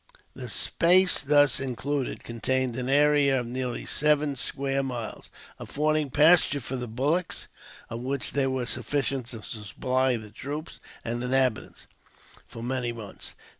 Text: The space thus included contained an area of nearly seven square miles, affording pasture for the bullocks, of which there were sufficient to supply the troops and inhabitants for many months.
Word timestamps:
The 0.33 0.49
space 0.49 1.21
thus 1.21 1.59
included 1.59 2.23
contained 2.23 2.75
an 2.75 2.89
area 2.89 3.39
of 3.39 3.45
nearly 3.45 3.85
seven 3.85 4.35
square 4.35 4.81
miles, 4.81 5.29
affording 5.59 6.09
pasture 6.09 6.59
for 6.59 6.75
the 6.75 6.87
bullocks, 6.87 7.49
of 7.87 7.99
which 7.99 8.31
there 8.31 8.49
were 8.49 8.65
sufficient 8.65 9.27
to 9.27 9.43
supply 9.43 10.17
the 10.17 10.31
troops 10.31 10.79
and 11.05 11.23
inhabitants 11.23 11.85
for 12.47 12.63
many 12.63 12.91
months. 12.91 13.35